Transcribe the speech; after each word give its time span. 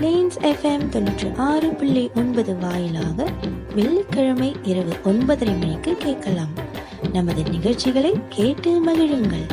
Planes 0.00 0.38
FM 0.40 0.84
தொண்ணூற்றி 0.92 1.36
ஆறு 1.36 1.74
புள்ளி 1.74 2.10
ஒன்பது 2.16 2.56
வாயிலாக 2.56 3.30
வெள்ளிக்கிழமை 3.74 4.56
இரவு 4.62 4.92
ஒன்பதரை 5.04 5.58
மணிக்கு 5.58 5.94
கேட்கலாம். 5.94 6.52
நமது 7.12 7.42
நிகழ்ச்சிகளை 7.42 8.12
கேட்டு 8.28 8.86
மகிழுங்கள். 8.86 9.46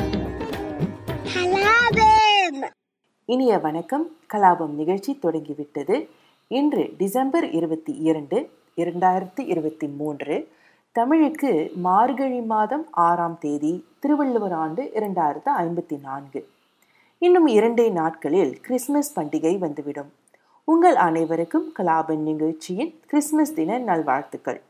இனிய 3.24 3.58
வணக்கம். 3.58 4.06
கலாபம் 4.32 4.68
நிகழ்ச்சி 4.68 5.18
தொடங்கிவிட்டது. 5.18 6.08
இன்று 6.48 6.94
டிசம்பர் 6.98 7.50
இருபத்தி 7.50 7.92
இரண்டு 7.92 8.50
இரண்டாயிரத்தி 8.76 9.46
இருபத்தி 9.46 9.86
மூன்று 9.86 10.48
தமிழுக்கு 10.92 11.70
மார்கழி 11.74 12.40
மாதம் 12.40 12.86
ஆறாம் 12.90 13.38
தேதி 13.40 13.84
திருவள்ளுவர் 14.00 14.52
ஆண்டு 14.52 14.90
இரண்டாயிரத்து 14.94 15.50
ஐம்பத்தி 15.58 16.00
நான்கு. 16.00 16.48
இன்னும் 17.18 17.46
இரண்டே 17.46 17.88
நாட்களில் 17.88 18.60
கிறிஸ்மஸ் 18.60 19.20
பண்டிகை 19.20 19.58
வந்துவிடும். 19.58 20.12
உங்கள் 20.68 20.94
அனைவருக்கும் 20.94 21.72
கலாபன் 21.78 22.22
நிகழ்ச்சியின் 22.22 23.00
கிறிஸ்மஸ் 23.06 23.54
தின 23.54 23.78
நல்வாழ்த்துக்கள். 23.78 24.60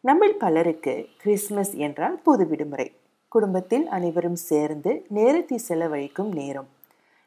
நம்மில் 0.00 0.36
பலருக்கு 0.36 1.08
கிறிஸ்மஸ் 1.16 1.74
என்றால் 1.74 2.20
பொது 2.22 2.46
விடுமுறை. 2.46 2.92
குடும்பத்தில் 3.28 3.86
அனைவரும் 3.86 4.34
சேர்ந்து 4.34 5.04
நேரத்தை 5.08 5.60
செலவழிக்கும் 5.68 6.32
நேரம். 6.32 6.66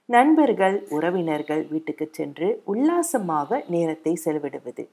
நண்பர்கள் 0.05 0.87
உறவினர்கள் 0.89 1.67
வீட்டுக்கு 1.67 2.09
சென்று 2.11 2.61
உல்லாசமாக 2.63 3.63
நேரத்தை 3.67 4.19
செலவிடுவது. 4.25 4.87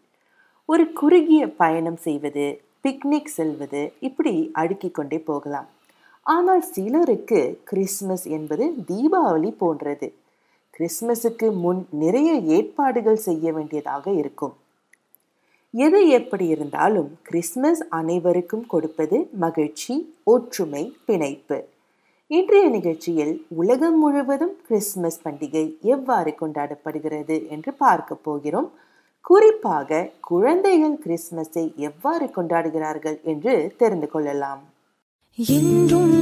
ஒரு 0.64 0.92
குறுகிய 0.92 1.48
பயணம் 1.48 1.96
செய்வது 1.96 2.60
பிக்னிக் 2.82 3.34
செல்வது 3.36 3.92
இப்படி 4.00 4.50
அடுக்கிக் 4.52 4.94
கொண்டே 4.94 5.18
போகலாம். 5.18 5.68
ஆனால் 6.22 6.62
சிலருக்கு 6.62 7.60
கிறிஸ்மஸ் 7.64 8.26
என்பது 8.26 8.74
தீபாவளி 8.86 9.50
போன்றது. 9.50 10.14
கிறிஸ்மஸுக்கு 10.78 11.52
முன் 11.52 11.86
நிறைய 11.90 12.34
ஏற்பாடுகள் 12.34 13.16
செய்ய 13.16 13.52
வேண்டியதாக 13.52 14.10
இருக்கும். 14.10 14.54
எது 15.70 16.08
எப்படி 16.08 16.46
இருந்தாலும் 16.46 17.18
கிறிஸ்மஸ் 17.22 17.82
அனைவருக்கும் 17.88 18.66
கொடுப்பது 18.66 19.28
மகிழ்ச்சி 19.32 20.14
ஒற்றுமை 20.24 20.96
பிணைப்பு. 21.04 21.58
இன்றைய 22.26 22.68
நிகழ்ச்சியில் 22.68 23.46
உலகம் 23.48 23.98
முழுவதும் 23.98 24.54
கிறிஸ்மஸ் 24.66 25.20
பண்டிகை 25.24 25.78
எவ்வாறு 25.82 26.34
கொண்டாடப்படுகிறது 26.40 27.48
என்று 27.48 27.72
பார்க்க 27.72 28.14
போகிறோம். 28.14 28.70
குறிப்பாக 29.20 30.10
குழந்தைகள் 30.20 30.98
கிறிஸ்மஸை 31.04 31.76
எவ்வாறு 31.76 32.26
கொண்டாடுகிறார்கள் 32.26 33.22
என்று 33.22 33.74
தெரிந்து 33.76 34.08
கொள்ளலாம். 34.08 34.62
என்றும் 35.38 36.17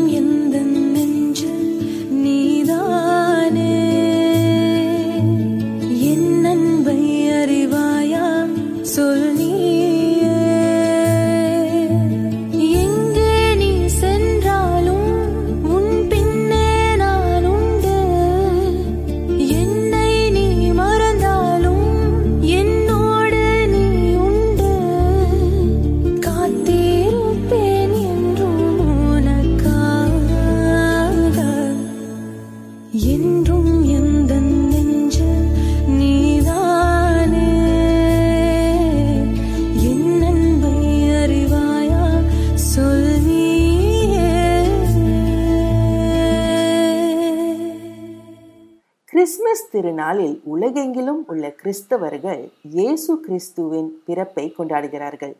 திருநாளில் 49.77 50.37
உலகெங்கிலும் 50.55 51.25
உள்ள 51.27 51.55
கிறிஸ்தவர்கள் 51.63 52.43
இயேசு 52.77 53.21
கிறிஸ்துவின் 53.21 53.91
பிறப்பை 54.07 54.55
கொண்டாடுகிறார்கள். 54.59 55.35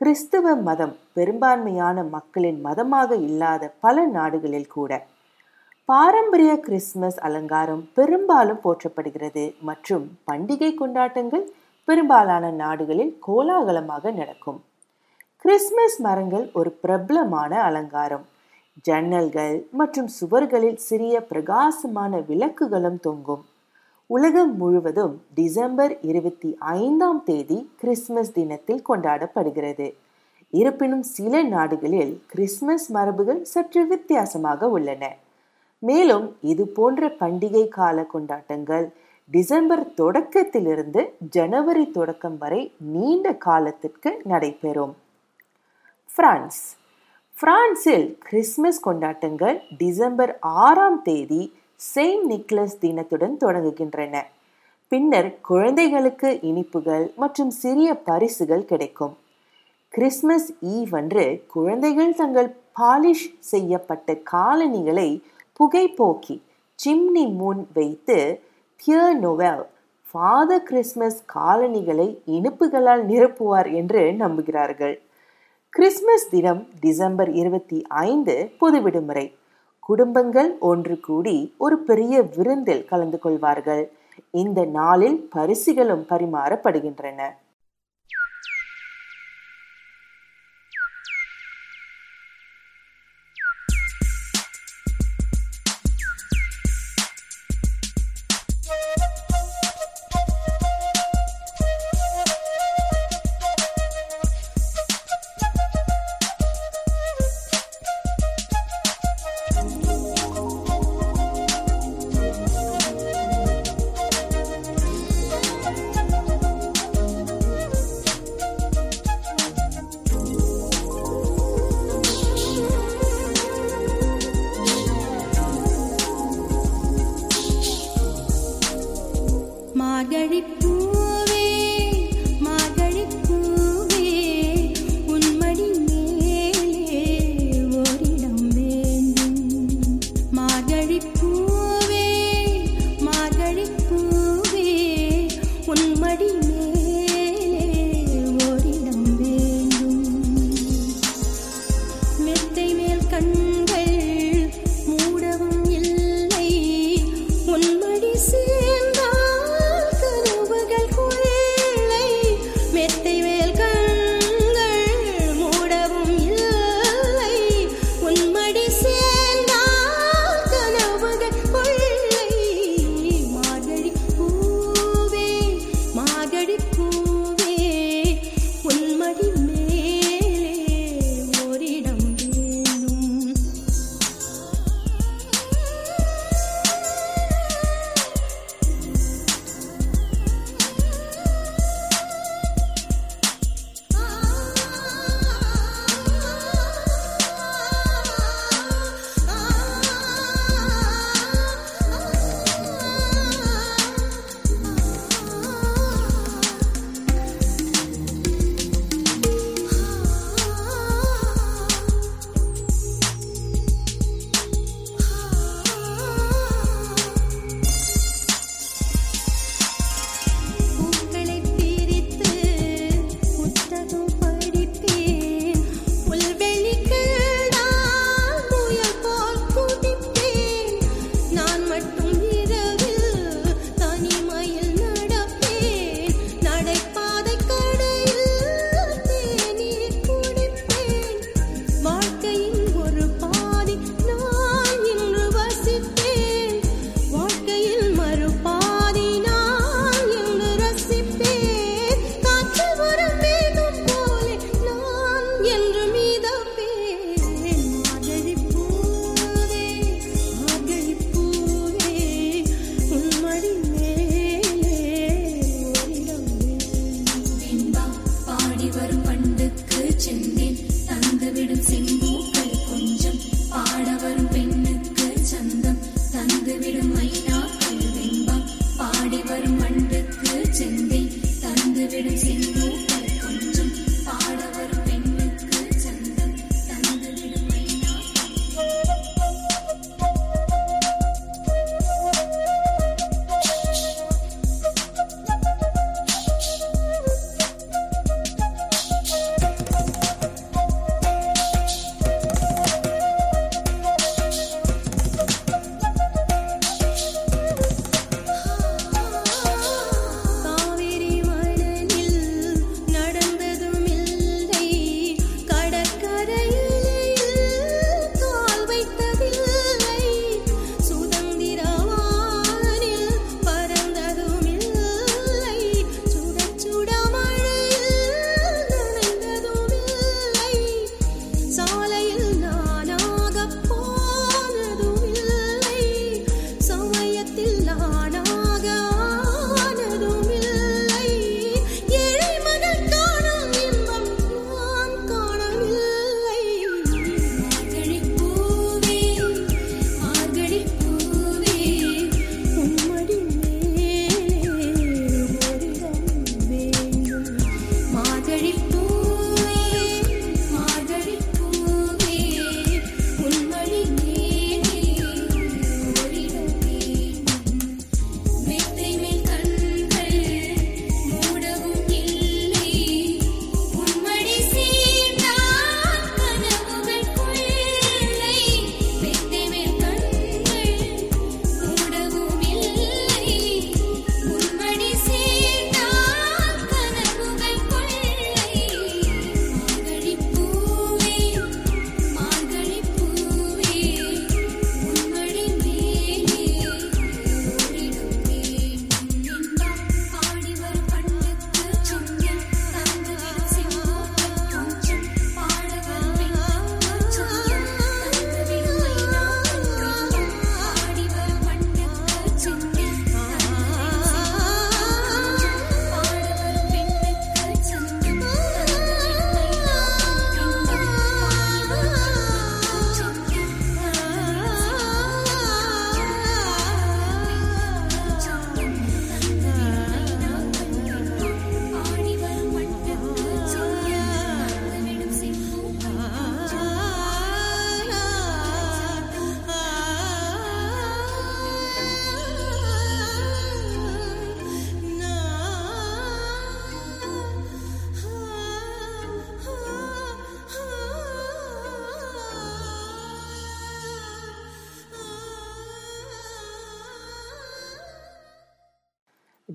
கிறிஸ்தவ 0.00 0.54
மதம் 0.54 0.96
பெரும்பான்மையான 1.12 2.02
மக்களின் 2.02 2.58
மதமாக 2.60 3.14
இல்லாத 3.28 3.72
பல 3.80 4.04
நாடுகளில் 4.06 4.66
கூட 4.66 5.06
பாரம்பரிய 5.84 6.52
கிறிஸ்துமஸ் 6.60 7.18
அலங்காரம் 7.18 7.82
பெரும்பாலும் 7.94 8.60
போற்றப்படுகிறது. 8.64 9.44
மற்றும் 9.68 10.04
பண்டிகை 10.30 10.70
கொண்டாட்டங்கள் 10.74 11.44
பெரும்பாலான 11.84 12.50
நாடுகளில் 12.62 13.12
கோலாகலமாக 13.26 14.10
நடக்கும். 14.10 14.58
கிறிஸ்துமஸ் 15.44 15.98
மரங்கள் 16.06 16.50
ஒரு 16.52 16.70
பிரபலமான 16.82 17.62
அலங்காரம். 17.62 18.26
ஜன்னல்கள் 18.88 19.56
மற்றும் 19.70 20.08
சுவர்களில் 20.20 20.80
சிறிய 20.88 21.14
பிரகாசமான 21.30 22.20
விளக்குகளும் 22.30 23.00
தொங்கும். 23.00 23.44
உலகம் 24.10 24.56
முழுவதும் 24.56 25.22
டிசம்பர் 25.34 26.00
இருபத்தி 26.00 26.56
ஐந்தாம் 26.58 27.24
தேதி 27.24 27.72
கிறிஸ்துமஸ் 27.76 28.32
தினத்தில் 28.32 28.84
கொண்டாடப்படுகிறது. 28.88 29.94
இருப்பினும் 30.50 31.02
சில 31.02 31.42
நாடுகளில் 31.42 32.22
கிறிஸ்துமஸ் 32.26 32.94
மரபுகள் 32.94 33.42
சற்று 33.42 33.86
வித்தியாசமாக 33.86 34.68
உள்ளன. 34.68 35.16
மேலும் 35.78 36.36
இது 36.40 36.66
போன்ற 36.68 37.08
பண்டிகை 37.08 37.68
கால 37.68 38.04
கொண்டாட்டங்கள் 38.04 38.92
டிசம்பர் 39.30 39.86
தொடக்கத்திலிருந்து 39.86 41.10
ஜனவரி 41.30 41.90
தொடக்கம் 41.90 42.38
வரை 42.38 42.72
நீண்ட 42.78 43.34
காலத்திற்கு 43.34 44.20
நடைபெறும். 44.24 44.96
பிரான்ஸ். 46.14 46.76
பிரான்சில் 47.40 48.18
கிறிஸ்மஸ் 48.18 48.80
கொண்டாட்டங்கள் 48.80 49.62
டிசம்பர் 49.78 50.38
ஆறாம் 50.40 51.02
தேதி 51.02 51.52
செயின்ட் 51.80 52.32
நிக்லஸ் 52.32 52.78
தினத்துடன் 52.80 53.36
தொடங்குகின்றன. 53.40 54.22
பின்னர் 54.88 55.40
குழந்தைகளுக்கு 55.40 56.38
இனிப்புகள் 56.42 57.14
மற்றும் 57.14 57.50
சிறிய 57.50 57.94
பரிசுகள் 57.94 58.64
கிடைக்கும். 58.64 59.16
கிறிஸ்மஸ் 59.88 60.52
ஈவ் 60.60 60.94
அன்று 60.96 61.44
குழந்தைகள் 61.46 62.14
தங்கள் 62.14 62.56
பாலிஷ் 62.80 63.26
செய்யப்பட்ட 63.38 64.14
காலணிகளை 64.14 65.22
புகைப்போக்கி 65.60 66.36
சிம்னி 66.78 67.32
முன் 67.32 67.66
வைத்து 67.74 68.40
பியர் 68.76 69.18
நோவெல் 69.18 69.64
ஃபாதர் 70.10 70.62
கிறிஸ்மஸ் 70.62 71.24
காலணிகளை 71.26 72.22
இனிப்புகளால் 72.26 73.02
நிரப்புவார் 73.12 73.72
என்று 73.72 74.12
நம்புகிறார்கள். 74.12 74.96
கிறிஸ்மஸ் 75.68 76.30
தினம் 76.30 76.68
டிசம்பர் 76.80 77.30
இருபத்தி 77.32 77.82
ஐந்து 77.88 78.50
பொது 78.58 78.82
விடுமுறை 78.82 79.34
குடும்பங்கள் 79.88 80.48
ஒன்று 80.70 80.94
கூடி 81.00 81.36
ஒரு 81.58 81.76
பெரிய 81.88 82.14
விருந்தில் 82.36 82.84
கலந்து 82.84 83.18
கொள்வார்கள். 83.18 83.84
இந்த 84.30 84.60
நாளில் 84.78 85.16
பரிசுகளும் 85.30 86.02
பரிமாறப்படுகின்றன. 86.08 87.20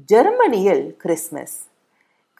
ஜெர்மனியில் 0.09 0.95
கிறிஸ்மஸ் 0.97 1.57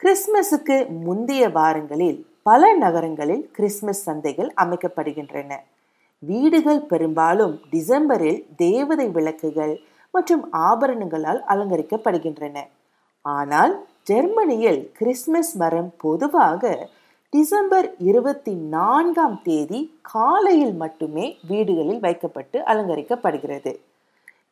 கிறிஸ்மஸுக்கு 0.01 0.77
முந்தைய 0.89 1.43
வாரங்களில் 1.49 2.17
பல 2.41 2.71
நகரங்களில் 2.73 3.43
கிறிஸ்மஸ் 3.51 4.01
சந்தைகள் 4.09 4.49
அமைக்கப்படுகின்றன. 4.63 5.51
வீடுகள் 6.19 6.81
பெரும்பாலும் 6.81 7.53
டிசம்பரில் 7.71 8.41
தேவதை 8.55 9.07
விளக்குகள் 9.07 9.75
மற்றும் 10.11 10.43
ஆபரணங்களால் 10.51 11.41
அலங்கரிக்கப்படுகின்றன. 11.47 12.57
ஆனால் 13.21 13.73
ஜெர்மனியில் 14.03 14.91
கிறிஸ்மஸ் 14.93 15.55
மரம் 15.55 15.93
பொதுவாக 15.97 16.89
டிசம்பர் 17.29 17.89
இருபத்தி 18.09 18.55
நான்காம் 18.75 19.41
தேதி 19.43 19.99
காலையில் 20.01 20.75
மட்டுமே 20.75 21.37
வீடுகளில் 21.47 21.99
வைக்கப்பட்டு 21.99 22.59
அலங்கரிக்கப்படுகிறது. 22.59 23.73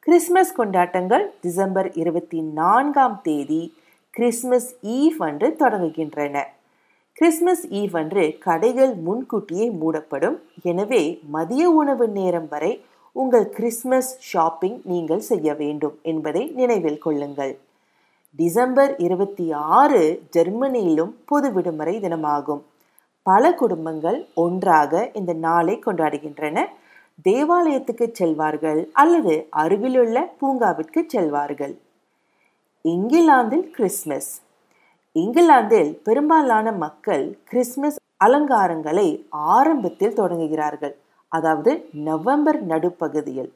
கிறிஸ்மஸ் 0.05 0.53
கொண்டாட்டங்கள் 0.53 1.23
டிசம்பர் 1.41 1.93
இருபத்தி 1.93 2.39
நான்காம் 2.41 3.19
தேதி 3.23 3.59
கிறிஸ்மஸ் 4.09 4.69
ஈவ் 4.81 5.17
அன்று 5.17 5.55
தொடங்குகின்றன. 5.59 6.43
கிறிஸ்மஸ் 7.11 7.67
ஈவ் 7.67 7.95
அன்று 7.97 8.37
கடைகள் 8.39 8.93
முன்கூட்டியே 8.95 9.69
மூடப்படும். 9.69 10.37
எனவே 10.63 11.19
மதிய 11.29 11.69
உணவு 11.69 12.07
நேரம் 12.07 12.47
வரை 12.49 12.83
உங்கள் 13.11 13.49
கிறிஸ்மஸ் 13.49 14.11
ஷாப்பிங் 14.19 14.81
நீங்கள் 14.83 15.19
செய்ய 15.19 15.53
வேண்டும் 15.53 15.99
என்பதை 16.01 16.43
நினைவில் 16.55 16.97
கொள்ளுங்கள். 16.97 17.59
டிசம்பர் 18.35 18.95
இருபத்தி 18.97 19.51
ஆறு 19.51 20.21
ஜெர்மனியிலும் 20.35 21.15
பொது 21.25 21.51
விடுமுறை 21.51 21.99
தினமாகும். 21.99 22.61
பல 23.23 23.53
குடும்பங்கள் 23.53 24.27
ஒன்றாக 24.33 25.09
இந்த 25.13 25.33
நாளை 25.33 25.79
கொண்டாடுகின்றன. 25.85 26.59
தேவாலயத்துக்கு 27.27 28.05
செல்வார்கள் 28.19 28.81
அல்லது 28.91 29.33
அருகிலுள்ள 29.49 30.17
பூங்காவிற்கு 30.41 31.01
செல்வார்கள். 31.13 31.73
இங்கிலாந்தில் 32.81 33.69
கிறிஸ்மஸ் 33.69 34.31
இங்கிலாந்தில் 35.15 35.91
பெரும்பாலான 36.03 36.71
மக்கள் 36.71 37.39
கிறிஸ்மஸ் 37.43 37.99
அலங்காரங்களை 38.25 39.07
ஆரம்பத்தில் 39.29 40.17
தொடங்குகிறார்கள். 40.19 40.95
அதாவது 41.27 41.71
நவம்பர் 41.91 42.59
நடுப்பகுதியில். 42.65 43.51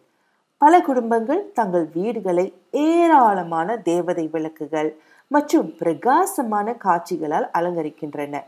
பல 0.57 0.81
குடும்பங்கள் 0.81 1.51
தங்கள் 1.53 1.87
வீடுகளை 1.93 2.45
ஏராளமான 2.71 3.77
தேவதை 3.77 4.27
விளக்குகள் 4.27 4.89
மற்றும் 5.27 5.75
பிரகாசமான 5.77 6.73
காட்சிகளால் 6.85 7.47
அலங்கரிக்கின்றன. 7.57 8.43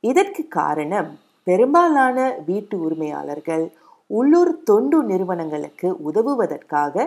இதற்கு 0.00 0.42
காரணம் 0.48 1.10
பெரும்பாலான 1.42 2.18
வீட்டு 2.46 2.76
உரிமையாளர்கள் 2.80 3.64
உள்ளூர் 4.18 4.52
தொண்டு 4.68 4.98
நிறுவனங்களுக்கு 5.10 5.88
உதவுவதற்காக 6.08 7.06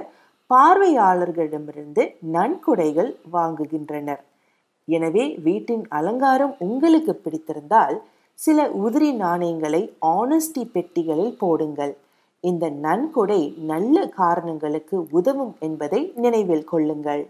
பார்வையாளர்களிடமிருந்து 0.50 2.03
நன்கொடைகள் 2.36 3.12
வாங்குகின்றனர். 3.36 4.22
எனவே 4.88 5.25
வீட்டின் 5.45 5.86
அலங்காரம் 6.00 6.55
உங்களுக்கு 6.65 7.13
பிடித்திருந்தால் 7.15 7.95
சில 8.39 8.65
உதிரி 8.86 9.10
நாணயங்களை 9.24 9.81
ஆனஸ்டி 10.17 10.63
பெட்டிகளில் 10.75 11.36
போடுங்கள். 11.43 11.93
இந்த 12.43 12.65
நன்கொடை 12.86 13.41
நல்ல 13.72 13.98
காரணங்களுக்கு 14.22 14.98
உதவும் 15.19 15.53
என்பதை 15.67 16.01
நினைவில் 16.24 16.65
கொள்ளுங்கள். 16.72 17.24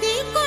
de 0.00 0.43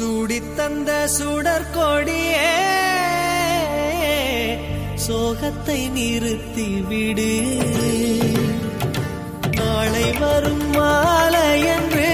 பிறந்த 0.00 0.90
சுடற்கொடியே 1.14 2.50
சோகத்தை 5.04 5.78
நிறுத்தி 5.94 6.66
விடு 6.88 7.30
நாளை 9.56 10.04
வரும் 10.20 10.66
மாலை 10.74 11.48
என்று 11.72 12.10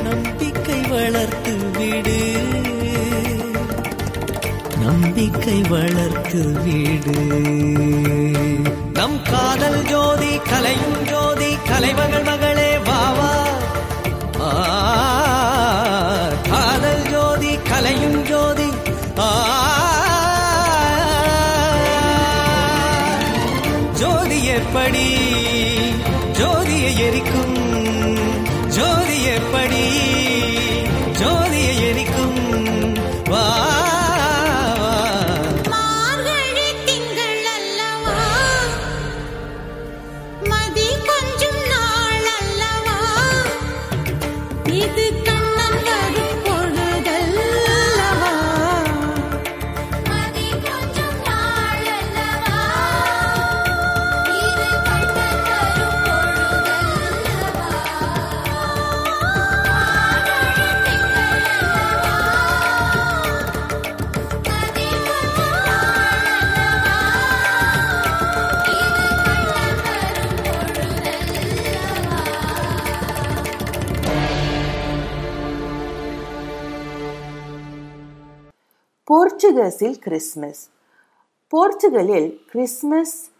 நம்பிக்கை 0.00 0.80
வளர்த்து 0.92 1.54
விடு 1.76 2.18
நம்பிக்கை 4.84 5.58
வளர்த்து 5.70 6.42
விடு 6.60 7.18
நம் 8.98 9.20
காதல் 9.30 9.82
ஜோதி 9.84 10.34
கலையும் 10.50 11.02
ஜோதி 11.06 11.52
கலைவகள் 11.68 12.26
மகள் 12.26 12.49
ஜோதியை 26.38 26.92
எரிக்கும் 27.06 27.56
போர்ச்சுகஸில் 79.10 79.98
கிறிஸ்மஸ் 79.98 80.70
போர்ச்சுகலில் 81.48 82.40
கிறிஸ்மஸ் 82.46 83.30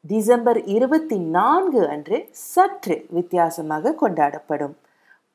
டிசம்பர் 0.00 0.64
இருபத்தி 0.64 1.18
நான்கு 1.18 1.88
அன்று 1.88 2.28
சற்று 2.32 3.06
வித்தியாசமாக 3.10 3.94
கொண்டாடப்படும். 4.00 4.74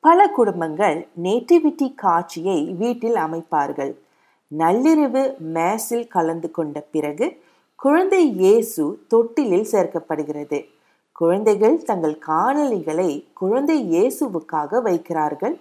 பல 0.00 0.28
குடும்பங்கள் 0.28 1.08
நேட்டிவிட்டி 1.22 1.94
காட்சியை 1.94 2.74
வீட்டில் 2.74 3.14
அமைப்பார்கள். 3.14 3.92
நள்ளிரவு 4.58 5.36
மேஸில் 5.38 6.08
கலந்து 6.08 6.50
கொண்ட 6.50 6.80
பிறகு 6.80 7.42
குழந்தை 7.74 8.30
இயேசு 8.30 9.04
தொட்டிலில் 9.08 9.70
சேர்க்கப்படுகிறது. 9.72 10.66
குழந்தைகள் 11.12 11.82
தங்கள் 11.82 12.18
காணொளிகளை 12.26 13.26
குழந்தை 13.32 13.78
இயேசுவுக்காக 13.94 14.82
வைக்கிறார்கள். 14.82 15.60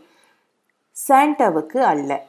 சாண்டாவுக்கு 1.07 1.77
அல்ல. 1.77 2.27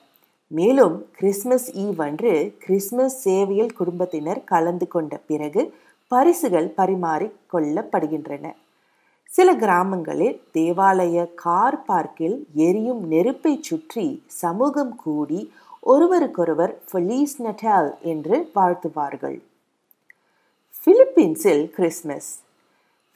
மேலும் 0.51 1.07
கிறிஸ்மஸ் 1.13 1.67
ஈவ் 1.75 2.01
அன்று 2.03 2.57
கிறிஸ்மஸ் 2.59 3.17
சேவையில் 3.25 3.73
குடும்பத்தினர் 3.73 4.45
கலந்து 4.45 4.89
கொண்ட 4.89 5.17
பிறகு 5.17 5.63
பரிசுகள் 6.09 6.67
பரிமாறிக் 6.69 7.37
கொள்ளப்படுகின்றன. 7.53 8.47
சில 9.25 9.55
கிராமங்களில் 9.55 10.43
தேவாலய 10.55 11.27
கார் 11.35 11.83
பார்க்கில் 11.83 12.47
எரியும் 12.55 13.03
நெருப்பை 13.07 13.59
சுற்றி 13.61 14.23
சமூகம் 14.27 14.97
கூடி 14.97 15.53
ஒருவருக்கொருவர் 15.81 16.75
ஃபெலீஸ் 16.89 17.37
நட்டால் 17.39 17.91
என்று 18.03 18.51
வாழ்த்துவார்கள். 18.55 19.39
பிலிப்பீன்ஸில் 20.85 21.65
கிறிஸ்மஸ் 21.71 22.31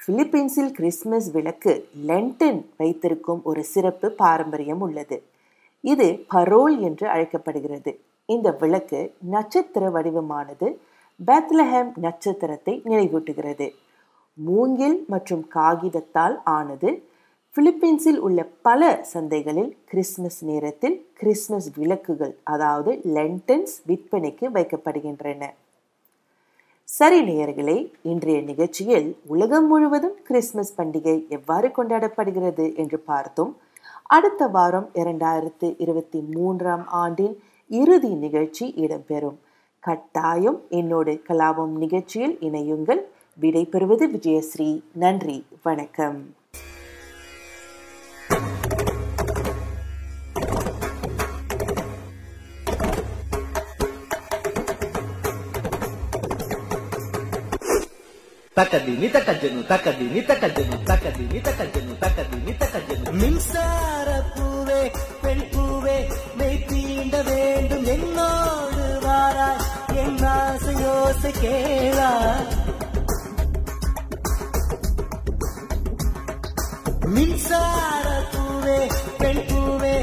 பிலிப்பீன்ஸில் 0.01 0.73
கிறிஸ்மஸ் 0.73 1.31
விளக்கு 1.31 1.89
லென்டன் 2.07 2.67
வைத்திருக்கும் 2.77 3.41
ஒரு 3.43 3.65
சிறப்பு 3.65 4.11
பாரம்பரியம் 4.11 4.81
உள்ளது. 4.81 5.17
இது 5.91 6.07
பரோல் 6.35 6.77
என்று 6.89 7.07
அழைக்கப்படுகிறது. 7.15 7.93
இந்த 8.29 8.49
விளக்கு 8.61 9.01
நட்சத்திர 9.35 9.91
வடிவமானது 9.97 10.69
பெத்லஹேம் 11.21 11.91
நட்சத்திரத்தை 12.05 12.75
நினைவூட்டுகிறது. 12.91 13.67
மூங்கில் 14.39 14.97
மற்றும் 15.13 15.43
காகிதத்தால் 15.57 16.37
ஆனது 16.59 16.91
பிலிப்பீன்ஸில் 17.55 18.21
உள்ள 18.27 18.41
பல 18.67 18.83
சந்தைகளில் 19.13 19.69
கிறிஸ்மஸ் 19.91 20.39
நேரத்தில் 20.45 20.97
கிறிஸ்மஸ் 21.21 21.69
விளக்குகள் 21.81 22.33
அதாவது 22.53 22.93
லென்டன்ஸ் 23.17 23.75
விற்பனைக்கு 23.89 24.47
வைக்கப்படுகின்றன. 24.57 25.43
சரி 26.89 27.21
நேயர்களே 27.29 27.77
இன்றைய 28.13 28.41
நிகழ்ச்சியில் 28.51 29.07
உலகம் 29.35 29.67
முழுவதும் 29.67 30.17
கிறிஸ்மஸ் 30.29 30.75
பண்டிகை 30.79 31.17
எவ்வாறு 31.37 31.69
கொண்டாடப்படுகிறது 31.77 32.67
என்று 32.83 32.99
பார்த்தோம். 33.13 33.53
அடுத்த 34.07 34.47
வாரம் 34.47 34.91
இரண்டாயிரத்து 34.95 35.75
இருபத்தி 35.79 36.21
மூன்றாம் 36.21 36.89
ஆண்டின் 36.89 37.43
இறுதி 37.69 38.09
நிகழ்ச்சி 38.09 38.75
இடம்பெறும். 38.77 39.37
கட்டாயம் 39.81 40.61
என்னோடு 40.69 41.23
கலாபம் 41.29 41.67
நிகழ்ச்சியில் 41.67 42.39
இணையுங்கள். 42.41 43.01
விடைபெறுவது 43.41 44.09
விஜயஸ்ரீ. 44.11 44.83
நன்றி. 44.93 45.47
வணக்கம். 45.63 46.35
தக்கதினி 58.57 59.07
தக்கஜனு 59.15 59.61
தக்கதினி 59.71 60.21
தக்கஜனு 60.29 60.77
தக்கதினி 60.91 61.39
தக்கஜனு 61.47 61.95
தக்கதினி 62.03 62.53
தக்கஜனு 62.61 63.13
மின்சார 63.21 64.09
பூவே 64.35 64.81
பெண் 65.23 65.45
பூவே 65.53 65.97
மெய் 66.39 66.61
தீண்ட 66.69 67.23
வேண்டும். 67.29 67.87
என்னோடு 67.95 68.87
வாராய் 69.07 69.65
என் 70.03 70.23
ஆசை 70.35 70.75
யோசை 70.85 71.33
கேளா. 71.41 72.11
மின்சார 77.15 78.07
பூவே 78.33 78.79
பெண் 79.19 79.43
பூவே 79.49 79.95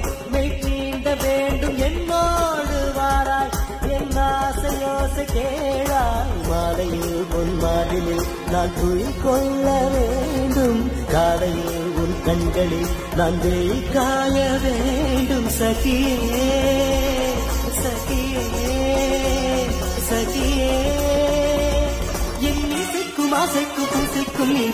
ஆசை 5.12 5.26
யோசை 5.26 5.36
கேளாய் 5.36 6.48
மாலையில் 6.48 7.26
உன் 7.34 7.56
மாதிலில் 7.58 8.26
நான் 8.52 8.74
துயில் 8.82 9.22
கொள்ள 9.24 9.66
வேண்டும். 9.94 10.92
காலையில் 11.12 11.90
உன் 11.96 12.16
கண்களில் 12.26 12.88
நான் 13.16 13.40
வெயில் 13.42 13.90
காய 13.94 14.48
வேண்டும். 14.64 15.50
சகியே 15.60 16.48
சகியே 17.82 18.46
சகியே. 20.10 20.74
என் 22.40 22.66
இசைக்கும் 22.82 23.34
ஆசைக்கும் 23.34 23.92
புசைக்கும் 23.94 24.54
நீ 24.54 24.66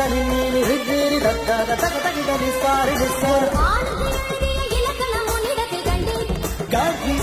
దని 0.00 0.20
నీని 0.24 0.60
హిజ్జీరి 0.68 1.18
దక్కద 1.24 1.70
తగతగి 1.82 2.22
గని 2.28 2.50
సారి 2.62 2.94
నిస్సర్ 2.94 3.48
గడ్డి 6.72 7.14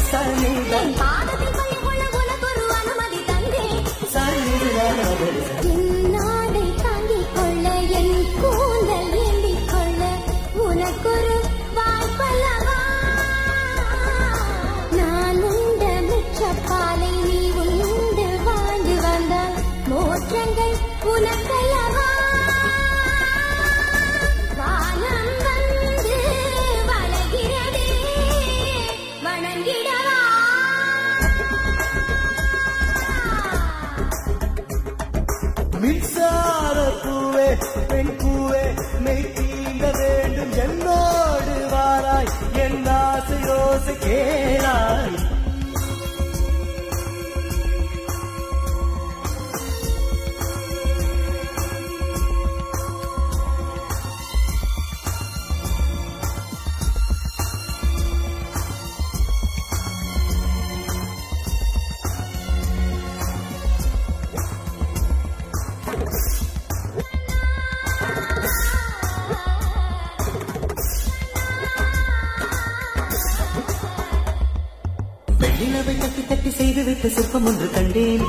தட்டி 76.18 76.36
தட்டி 76.36 76.58
செய்து 76.58 76.84
விட்டு 76.84 77.10
சுப்பம் 77.10 77.46
ஒன்று 77.46 77.70
கண்டேன். 77.72 78.24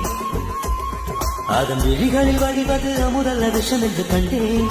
அதன் 1.48 1.81
விழிகளில் 1.83 2.38
வழிவது 2.38 2.92
அமுதல்ல 2.92 3.53
விஷம் 3.53 3.83
என்று 3.83 4.07
கண்டேன். 4.07 4.68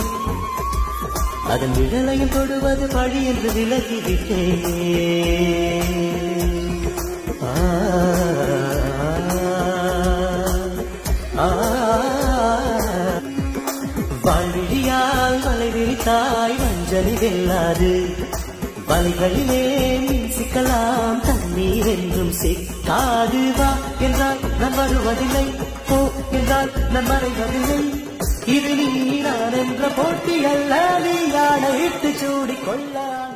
அதன் 1.47 1.71
விழலையும் 1.77 2.33
தொடுவது 2.33 2.87
பழி 2.87 3.25
என்று 3.25 3.51
விலகிவிட்டேன் 3.51 4.57
ஆ, 7.43 7.51
ஆ, 11.37 11.55
வாழ்விழியால் 14.23 15.43
மலை 15.43 15.67
விரித்தாய் 15.67 16.55
வஞ்சலி 16.57 17.15
வெல்லாது. 17.15 18.25
வலைகளிலே 18.89 20.07
மின் 20.07 20.31
சிக்கலாம். 20.31 21.26
சிக்காது 22.87 23.39
வா 23.55 23.69
என்றால் 24.05 24.41
நான் 24.59 24.75
வருவதில்லை. 24.77 25.43
போ 25.89 25.97
என்றால் 26.37 26.69
நான் 26.93 27.09
மறைவதில்லை. 27.09 27.79
இது 28.55 28.71
நீ 28.79 29.19
நான் 29.25 29.57
என்ற 29.61 29.89
போட்டி 29.97 30.35
அல்ல 30.51 30.81
நீ 31.05 31.15
யானை 31.35 31.71
இட்டு 31.85 32.11
சூடி 32.21 32.57
கொள்ளாங்கள் 32.65 33.26